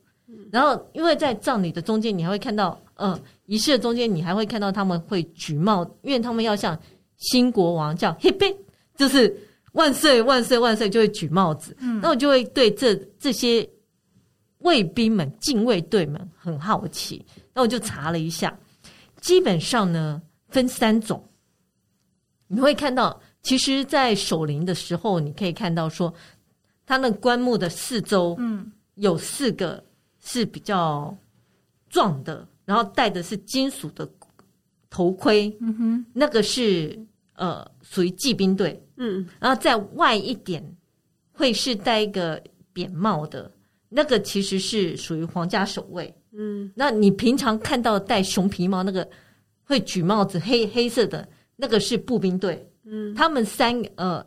[0.51, 6.75] 然后因为在葬礼的中间，你还会看到，呃，仪式的中间，你还会看到他们会举帽，因为他们要像
[7.21, 8.57] 新国王叫 Hip，
[8.95, 9.35] 就是
[9.71, 11.75] 万岁万岁万岁，就会举帽子。
[11.79, 13.67] 嗯，那我就会对这这些
[14.59, 18.55] 卫兵们、禁卫队们很好奇，那我就查了一下，
[19.21, 21.23] 基本上呢分三种。
[22.47, 26.13] 你会看到，其实，在守灵的时候，你可以看到说，
[26.85, 29.81] 他那棺木的四周，嗯，有四个
[30.19, 31.15] 是比较
[31.89, 34.05] 壮的，然后戴的是金属的
[34.89, 36.99] 头盔，嗯哼，那个是
[37.41, 40.63] 呃属于骑兵队，嗯，然后在外一点
[41.33, 43.51] 会是戴一个扁帽的，
[43.89, 49.05] 那个其实是属于皇家守卫，嗯，那你平常看到戴熊皮帽那个
[49.63, 51.27] 会举帽子黑黑色的。
[51.63, 54.25] 那个是步兵队，嗯，他们三呃，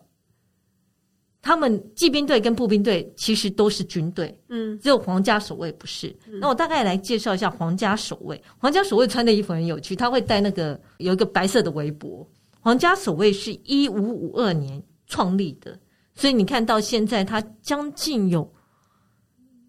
[1.42, 6.14] 他们骑兵队跟步兵队其实都是军队，嗯，只有皇家守卫不是。
[6.28, 8.40] 嗯，那我大概来介绍一下皇家守卫。
[8.56, 12.24] 皇家守卫穿的衣服很有趣，他会戴那个有一个白色的围脖。
[12.64, 15.78] 皇家守卫是一五五二年创立的，
[16.14, 18.50] 所以你看到现在，它将近有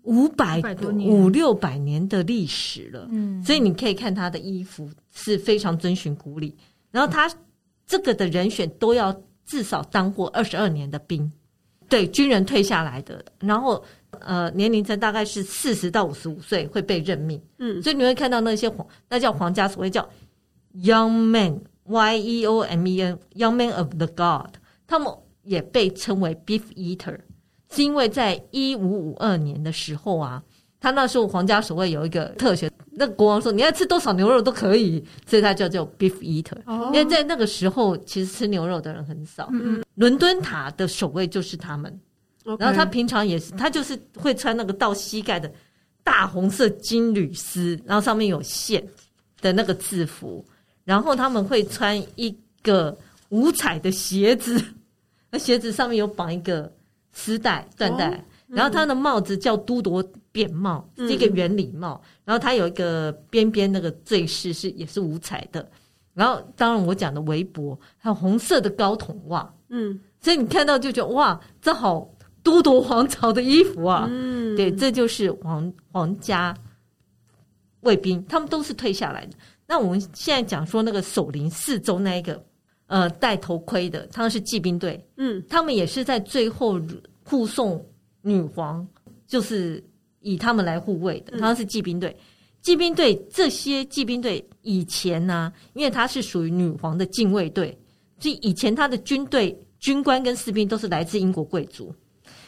[0.04, 3.08] 五百多年，五六百年的历史了。
[3.12, 6.56] 嗯，所以你可以看他的衣服是非常遵循古礼，
[6.90, 7.30] 然后他。
[7.88, 11.32] 这个的人选都要至少当过二十二年的兵，
[11.88, 13.86] 对军人退下来的，然后
[14.22, 20.02] 呃年龄层大概是四十到五十五岁会被任命，嗯，所以你会看到那些皇，那叫皇家所谓叫
[20.78, 21.12] young
[21.88, 24.56] men，y e o m e n，young men of the god，
[24.88, 27.20] 他们也被称为 beef eater，
[27.72, 30.44] 是因为在一五五二年的时候啊。
[30.78, 36.58] 他那时候皇家守卫有一个特权，那国王说你要吃多少牛肉都可以，所以他叫做 beef eater。
[36.88, 39.50] 因为在那个时候，其实吃牛肉的人很少。
[39.52, 42.00] 嗯，伦敦塔的守卫就是他们，
[42.60, 45.52] 然后他平常也是，他就是会穿那个到膝盖的
[46.04, 48.86] 大红色金缕丝，然后上面有线
[49.42, 50.46] 的那个制服，
[50.86, 52.98] 然后他们会穿一个
[53.30, 54.64] 五彩的鞋子，
[55.30, 56.72] 那鞋子上面有绑一个
[57.12, 58.24] 丝带缎带。
[58.48, 62.00] 然后他的帽子叫都铎扁帽，是一个圆礼帽。
[62.06, 65.68] 嗯、然后他有一个边边那个坠饰是也是五彩的。
[66.14, 69.52] 然后当然我讲的围脖，还有红色的高筒袜。
[69.70, 72.08] 嗯，所以你看到就觉得哇，这好
[72.44, 74.08] 都铎皇朝的衣服啊。
[74.10, 76.56] 嗯，对，这就是皇皇家
[77.82, 79.36] 卫兵，他们都是退下来的。
[79.68, 82.44] 那我们现在讲说那个守灵四周那一个
[82.88, 85.04] 呃戴头盔的，他们是骑兵队。
[85.18, 86.80] 嗯，他们也是在最后
[87.24, 87.84] 护送。
[88.28, 88.84] 女皇
[89.28, 89.84] 就是
[90.22, 92.18] 以他们来护卫的，他们是骑兵队。
[92.64, 97.78] 骑兵队这些骑兵队以前呢、啊，因为他是属于女皇的禁卫队，
[98.18, 101.94] 所以以前他的军队军官跟士兵都是来自英国贵族。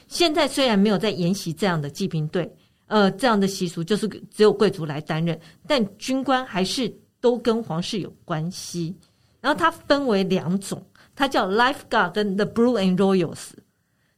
[0.07, 2.51] 现在虽然没有在沿袭这样的骑兵队，
[2.87, 8.95] 呃，这样的习俗就是只有贵族来担任，但军官还是都跟皇室有关系。
[9.39, 10.83] 然后它分为两种，
[11.15, 13.51] 它叫 Life Guard 跟 The Blue and Royals。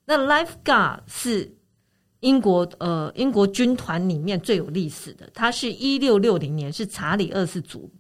[0.06, 1.56] 那 Life Guard 是
[2.22, 7.92] 英国呃英国军团里面最有历史的，它是一六六零年是查理二世组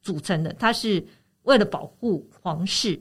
[0.00, 1.04] 组成的，它是
[1.42, 2.98] 为了保护皇室，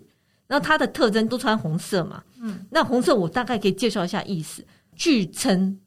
[0.48, 4.66] 然后它的特征都穿红色嘛，嗯，那红色我大概可以介绍一下意思，
[4.96, 5.80] 据称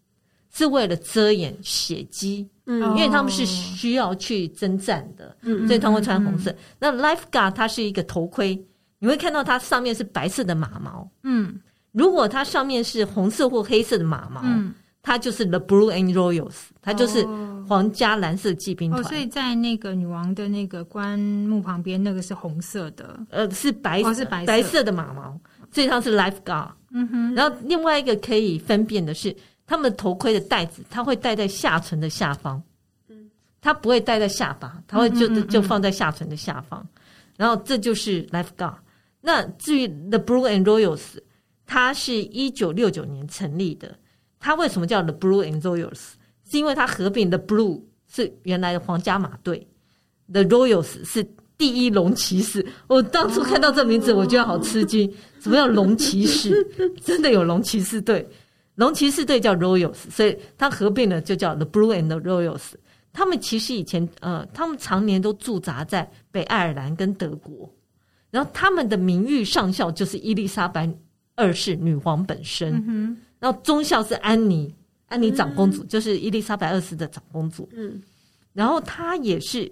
[0.53, 6.51] 是为了遮掩血迹，嗯，因为他们是需要去征战的，嗯，所以他们会穿红色。
[6.51, 8.63] 嗯、那 Life Guard 它是一个头盔，
[8.99, 11.59] 你会看到它上面是白色的马毛，嗯，
[11.93, 14.73] 如果它上面是红色或黑色的马毛，嗯。
[15.03, 17.27] 它就是 The Blue and Royals，它就是
[17.67, 19.01] 皇家蓝色骑兵团。
[19.01, 25.41] 哦，所以在那个女王的那个棺木旁边，那个是红色的，呃，是白，哦，是白色，白色的马毛，
[25.73, 26.69] 所以它是 Life Guard。
[26.93, 27.35] 嗯哼。
[27.35, 29.35] 然后另外一个可以分辨的是，
[29.71, 32.61] 他们头盔的带子，它会戴在下唇的下方。
[33.09, 33.31] 嗯。
[33.61, 36.85] 它不会戴在下巴，它会就就放在下唇的下方。
[37.37, 38.75] 然后这就是 Life Guard。
[39.21, 41.19] 那至于 The Blue and Royals，
[41.67, 43.97] 它是一九六九年成立的。
[44.41, 46.01] 它为什么叫 The Blue and Royals？
[46.51, 47.81] 是因为它合并的 Blue
[48.13, 49.65] 是原来的皇家马队
[50.33, 51.25] ，The Royals 是
[51.57, 52.67] 第一龙骑士。
[52.89, 56.67] 我当初看到这名字，我觉得好吃惊，什么叫龙骑士？
[57.05, 58.29] 真的有龙骑士队，
[58.81, 62.73] 龙骑士队叫 Royals，所以它合并了就叫 The Blue and the Royals。
[63.13, 67.71] 他们其实以前呃，他们常年都驻扎在北爱尔兰跟德国，
[68.31, 70.91] 然后他们的名誉上校就是伊丽莎白
[71.37, 72.83] 二世女皇本身。
[72.89, 74.75] 嗯然后中校是安妮，
[75.09, 77.69] 安妮长公主，嗯、就是伊丽莎白二世的长公主。
[77.75, 78.01] 嗯，
[78.55, 79.71] 然后她也是，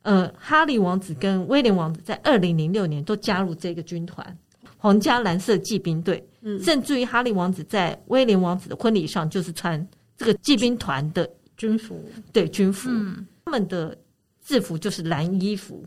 [0.00, 4.38] 呃，哈利王子跟威廉王子在二零零六年都加入这个军团——
[4.78, 6.26] 皇家蓝色骑兵队。
[6.48, 9.84] 嗯，甚至于哈利王子在威廉王子的婚礼上就是穿
[10.16, 12.88] 这个骑兵团的军服，对，军服。
[12.88, 13.98] 嗯，他们的
[14.44, 15.84] 制服就是蓝衣服，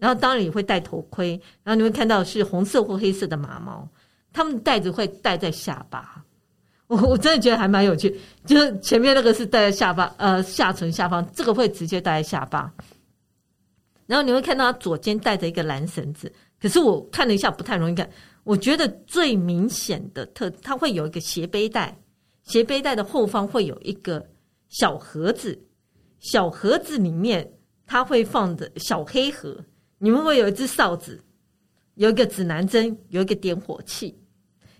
[0.00, 3.86] 然后当然也会戴头盔，然后你会看到是红色或黑色的马毛，
[4.32, 6.24] 他们戴子会戴在下巴。
[6.88, 12.72] 我我真的觉得还蛮有趣，就是前面那个是戴在下巴，呃，下唇下方，这个会直接戴在下巴。
[14.06, 18.08] 然后你会看到他左肩带着一个蓝绳子，可是我看了一下不太容易看。
[18.48, 21.94] 我觉得最明显的特，它会有一个斜背带，
[22.44, 24.26] 斜背带的后方会有一个
[24.70, 25.62] 小盒子，
[26.20, 27.46] 小盒子里面
[27.84, 29.62] 它会放着小黑盒，
[29.98, 31.22] 你们会有一只哨子，
[31.96, 34.18] 有一个指南针，有一个点火器。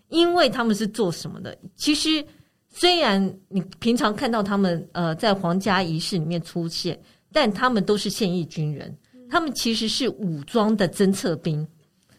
[0.08, 1.54] 因为他们是做什么的？
[1.76, 2.24] 其实，
[2.70, 6.98] 虽然你平常看到他们呃在皇家仪式里面出现，
[7.30, 8.96] 但他们都是现役军人，
[9.28, 11.68] 他们其实是武装的侦测兵。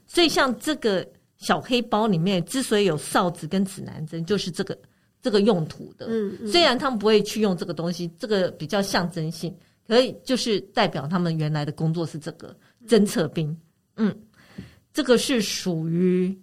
[0.05, 1.03] 所以，像这个
[1.39, 4.77] 小黑包里面之所以有哨子跟指南针，就是这个
[5.19, 6.05] 这个用途的。
[6.07, 9.51] 嗯，嗯，虽然他们不会去用这个东西，这个比较象征性，
[9.87, 12.55] 可以就是代表他们原来的工作是这个
[12.87, 13.57] 侦测兵。
[13.95, 14.15] 嗯，
[14.93, 16.39] 这个是属于。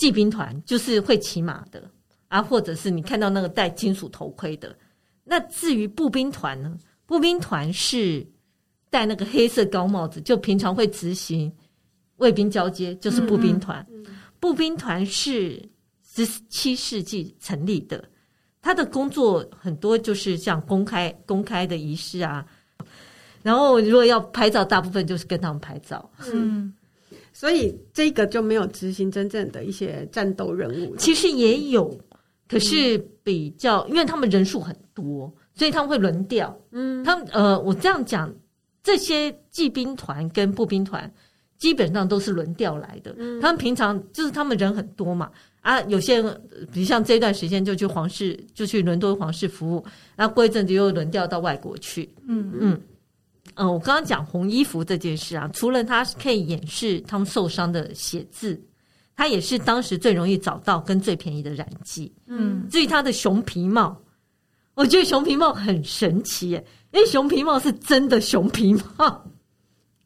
[0.00, 1.90] 骑兵团就是会骑马的
[2.28, 4.72] 啊，或者是你看到那个戴金属头盔的。
[5.24, 6.78] 那至于步兵团呢？
[7.04, 8.24] 步兵团是
[8.90, 11.52] 戴那个黑色高帽子，就平常会执行
[12.18, 13.84] 卫兵交接，就是步兵团。
[13.90, 15.62] 嗯嗯、步兵团是
[16.02, 18.02] 十七世纪成立的，
[18.60, 22.44] 他的工作很多就是像公开公开的仪式啊，
[23.42, 26.10] 然后如果要拍照，大部分就是跟他们拍照。
[26.32, 26.74] 嗯。
[27.32, 30.96] 所以这个就没有执行真正的一些战斗任务。
[30.96, 31.96] 其实也有，
[32.48, 36.58] 可是比较，因为他们人数很多，所以他们会轮调。
[36.72, 38.34] 嗯，他们呃，我这样讲，
[38.82, 41.08] 这些骑兵团跟步兵团
[41.58, 43.14] 基本上都是轮调来的。
[43.18, 46.42] 嗯，他们平常就是他们人很多嘛，啊，有些人
[46.72, 49.84] 比如像这段时间就去皇室，就去伦敦皇室服务，
[50.16, 52.08] 然后过一阵子又轮调到外国去。
[52.26, 52.80] 嗯嗯。
[53.56, 58.60] 嗯，我刚刚讲红衣服这件事啊，除了它可以掩饰他们受伤的血渍，
[59.16, 62.12] 它也是当时最容易找到跟最便宜的染剂。
[62.26, 64.00] 嗯，至于它的熊皮帽，
[64.74, 69.24] 我觉得熊皮帽很神奇耶，因为熊皮帽是真的熊皮帽。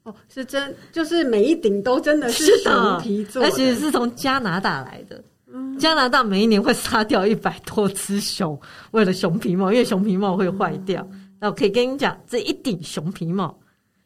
[0.04, 5.22] 哦，是真，就是每一顶都真的是熊皮做的，而且是从加拿大来的。
[5.46, 8.58] 嗯，加拿大每一年会杀掉一百多只熊，
[8.92, 11.06] 为了熊皮帽，因为熊皮帽会坏掉。
[11.12, 13.58] 嗯那我可以跟你讲，这一顶熊皮帽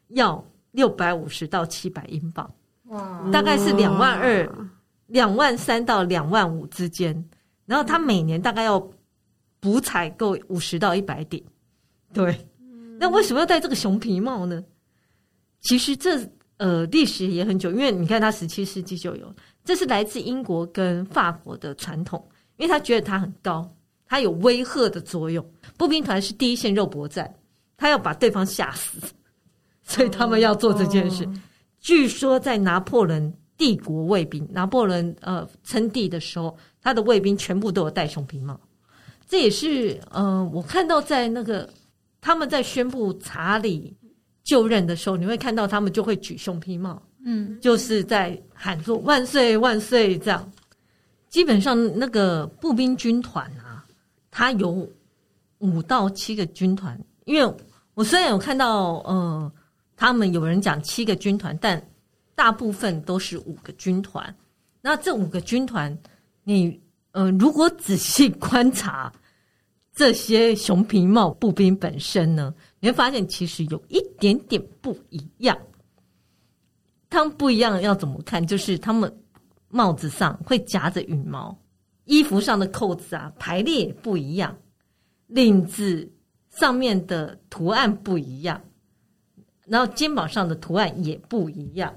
[0.07, 2.51] 要六百五十到七百英镑，
[2.85, 4.51] 哇，大概是两万二、
[5.05, 7.13] 两万三到两万五之间。
[7.67, 8.79] 然后他每年大概要
[9.59, 11.39] 补采购五十到一百顶。
[12.11, 12.35] 对，
[12.99, 14.63] 那为什么要戴这个熊皮帽呢？
[15.61, 16.19] 其实这
[16.57, 19.33] 呃历史也很久，因为你看它十七世纪就有，
[19.63, 22.23] 这是来自英国跟法国的传统，
[22.57, 23.69] 因为他觉得它很高。
[24.09, 25.45] 它有威吓的作用。
[25.75, 27.29] 步兵团是第一线肉搏战，
[27.75, 29.01] 他要把对方吓死，
[29.83, 31.25] 所以他们要做这件事。
[31.25, 31.33] Oh.
[31.81, 38.57] 据说在拿破仑帝国卫兵，拿破仑呃称帝的时候，他的卫兵全部都有戴熊皮帽。
[39.27, 41.69] 这也是呃，我看到在那个
[42.21, 43.93] 他们在宣布查理
[44.47, 47.03] 就任的时候，你会看到他们就会举熊皮帽。
[47.25, 50.49] 嗯，就是在喊说万岁万岁这样。
[51.27, 53.85] 基本上那个步兵军团啊，
[54.31, 54.87] 它有
[55.57, 57.55] 五到七个军团，因为
[57.93, 59.51] 我虽然有看到呃，
[59.97, 61.85] 他们有人讲七个军团，但
[62.33, 64.33] 大部分都是五个军团。
[64.81, 65.95] 那这五个军团，
[66.45, 66.79] 你
[67.11, 69.11] 呃，如果仔细观察
[69.93, 72.53] 这些熊皮帽步兵本身呢，
[72.87, 75.57] 你会发现其实有一点点不一样。
[77.09, 78.45] 他们不一样要怎么看？
[78.47, 79.13] 就是他们
[79.67, 81.53] 帽子上会夹着羽毛，
[82.05, 84.57] 衣服上的扣子啊排列也不一样，
[85.27, 86.09] 领子
[86.49, 88.61] 上面的图案不一样，
[89.65, 91.93] 然后肩膀上的图案也不一样。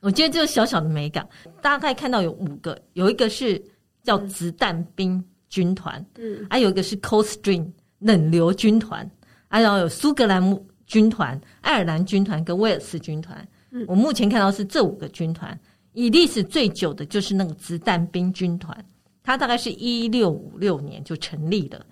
[0.00, 1.28] 我觉得这个小小的美感，
[1.60, 3.62] 大概看到有五个，有一个是
[4.02, 9.10] 叫子弹兵军团，嗯，还有一个是 Coldstream 冷流军团，
[9.48, 13.46] 还有有苏格兰军团、爱尔兰军团跟威尔斯军团。
[13.86, 15.58] 我目前看到是这五个军团，
[15.92, 18.84] 以历史最久的就是那个子弹兵军团，
[19.22, 21.84] 它大概是一六五六年就成立了。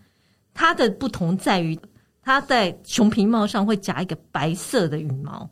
[0.55, 1.78] 它的不同在于，
[2.22, 5.48] 它在熊皮帽上会夹一个白色的羽毛，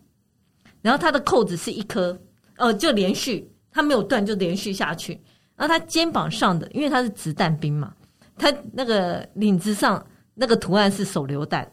[0.82, 2.16] 然后它的扣子是一颗，
[2.56, 5.20] 呃，就连续，它没有断，就连续下去。
[5.56, 7.92] 然后它肩膀上的，因为它是子弹兵嘛，
[8.36, 11.70] 它那个领子上那个图案是手榴弹，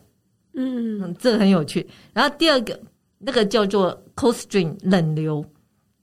[0.58, 1.88] 嗯嗯，这个很有趣。
[2.14, 2.78] 然后第二个。
[3.20, 5.44] 那个叫做 Coldstream 冷流，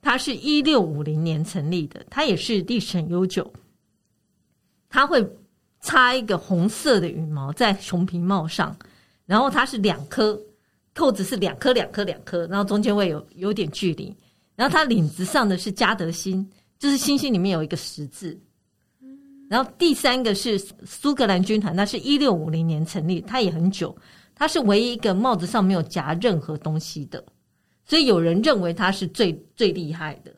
[0.02, 3.52] 它是一六五零年成立的，它也是历史很悠久。
[4.88, 5.24] 它会
[5.80, 8.76] 插一个红色的羽毛在熊皮帽上，
[9.26, 10.36] 然后它是两颗
[10.92, 14.12] 扣子，是两颗两颗两颗，然后中间会有有点距离。
[14.56, 16.44] 然后它领子上的是嘉德星，
[16.80, 18.36] 就是星星里面有一个十字。
[19.48, 23.96] 然后第三个是苏格兰军团，那是一六五零年成立，它也很久。
[24.34, 27.22] 它是唯一一个帽子上没有夹任何东西的，
[27.84, 30.32] 所以有人认为它是最最厉害的，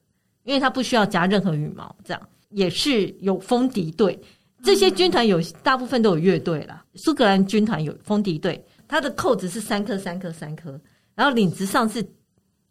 [0.44, 1.94] 因为它不需要夹任何羽毛。
[2.04, 4.18] 这样也是有风笛队，
[4.62, 6.84] 这些军团有大部分都有乐队啦。
[6.94, 10.80] 苏格兰军团有风笛队，它的扣子是三颗三颗三颗，
[11.14, 12.04] 然后领子上是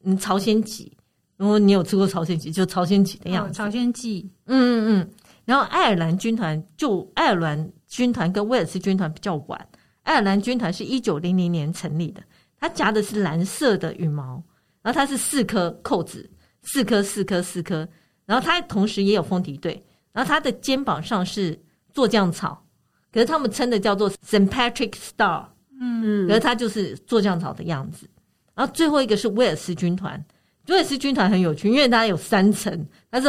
[0.03, 0.91] 嗯朝鲜旗，
[1.37, 3.53] 如果你有吃过朝鲜旗，就朝鲜旗的样子。
[3.53, 5.09] 朝鲜旗，嗯嗯嗯。
[5.43, 9.67] 然后爱尔兰军团就爱尔兰军团跟威尔斯军团比较晚。
[10.05, 12.21] 爱尔兰军团是一九零零年成立的，
[12.59, 14.41] 它夹的是蓝色的羽毛，
[14.83, 16.29] 然后它是四颗扣子，
[16.61, 17.87] 四颗四颗四颗，
[18.23, 19.83] 然后它同时也有风笛队，
[20.13, 21.59] 然后它的肩膀上是
[21.91, 22.63] 座降草，
[23.11, 25.47] 可是他们称的叫做 Saint Patrick Star，
[25.81, 28.07] 嗯，可是它就是座降草的样子。
[28.53, 30.23] 然后最后一个是威尔斯军团，
[30.67, 33.27] 威尔斯军团很有趣，因为它有三层，它是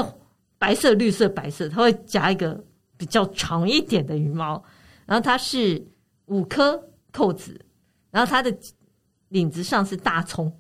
[0.59, 2.63] 白色、绿色、白色，它会夹一个
[2.99, 4.63] 比较长一点的羽毛，
[5.07, 5.83] 然后它是。
[6.27, 6.81] 五颗
[7.13, 7.59] 扣子，
[8.11, 8.55] 然后他的
[9.29, 10.53] 领子上是大葱。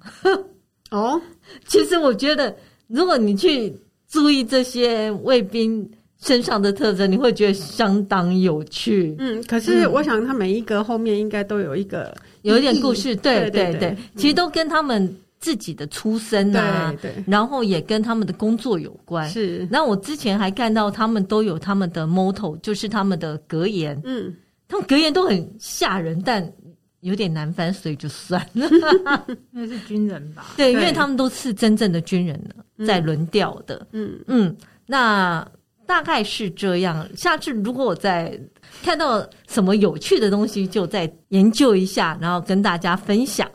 [0.91, 1.21] 哦，
[1.67, 2.55] 其实我觉得，
[2.87, 3.75] 如果你去
[4.09, 5.89] 注意这些卫兵
[6.21, 9.15] 身上的特征，你会觉得相当有趣。
[9.19, 13.15] 嗯，可是我想，他每一个后面应该都有一个有一点故事。
[13.17, 19.29] 对对对，对，其实都跟他们自己的出身啊，对对，然后也跟他们的工作有关。
[19.29, 24.01] 是，那我之前还看到他们都有他们的 motto，就是他们的格言。
[24.05, 24.35] 嗯。
[24.69, 26.53] 他们格言都很吓人，但
[27.01, 28.69] 有点难翻，所以就算了。
[29.53, 30.55] 那是军人吧？
[30.59, 33.87] 对，因为他们都是真正的军人了，在轮调的。
[33.93, 34.57] 嗯嗯，
[34.87, 35.47] 那
[35.87, 37.09] 大概是这样。
[37.17, 38.37] 下次如果我再
[38.83, 43.49] 看到什么有趣的东西，就再研究一下，然后跟大家分享。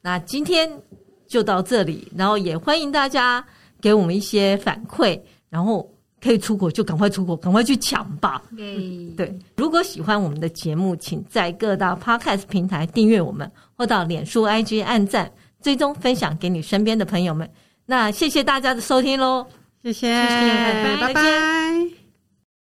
[0.00, 0.70] 那今天
[1.26, 3.44] 就到这里，然后也欢迎大家
[3.80, 5.92] 给我们一些反馈，然后。
[6.26, 8.42] 可以出国就赶快出国，赶快去抢吧。
[9.16, 15.30] 对，如果喜欢我们的节目，请在各大 Podcast 平台订阅我们，或到脸书 IG 按赞，
[15.62, 17.48] 追踪分享给你身边的朋友们。
[17.86, 19.46] 那谢谢大家的收听喽，
[19.82, 21.06] 谢谢，谢谢，拜拜。
[21.06, 22.05] 拜拜。